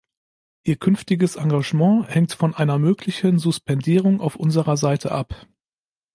[0.63, 5.45] Ihr künftiges Engagement hängt von einer möglichen Suspendierung auf unserer Seite ab.